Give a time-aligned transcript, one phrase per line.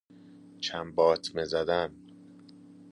[0.61, 1.93] چمباتمه زدن